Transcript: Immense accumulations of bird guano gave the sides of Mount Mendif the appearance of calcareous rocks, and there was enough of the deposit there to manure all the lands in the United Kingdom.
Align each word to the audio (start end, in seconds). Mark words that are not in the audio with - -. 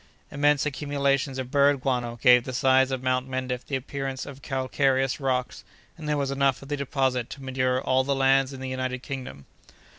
Immense 0.31 0.65
accumulations 0.65 1.37
of 1.37 1.51
bird 1.51 1.81
guano 1.81 2.17
gave 2.23 2.43
the 2.43 2.53
sides 2.53 2.89
of 2.89 3.03
Mount 3.03 3.29
Mendif 3.29 3.63
the 3.63 3.75
appearance 3.75 4.25
of 4.25 4.41
calcareous 4.41 5.19
rocks, 5.19 5.63
and 5.95 6.09
there 6.09 6.17
was 6.17 6.31
enough 6.31 6.59
of 6.63 6.69
the 6.69 6.75
deposit 6.77 7.29
there 7.29 7.35
to 7.35 7.43
manure 7.43 7.79
all 7.79 8.03
the 8.03 8.15
lands 8.15 8.51
in 8.51 8.61
the 8.61 8.69
United 8.69 9.03
Kingdom. 9.03 9.45